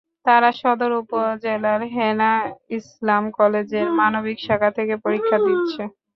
তাঁরা 0.25 0.49
সদর 0.59 0.91
উপজেলার 1.01 1.81
হেনা 1.93 2.31
ইসলাম 2.77 3.23
কলেজের 3.37 3.87
মানবিক 3.99 4.37
শাখা 4.45 4.69
থেকে 4.77 4.93
পরীক্ষা 5.03 5.37
দিচ্ছে। 5.45 5.83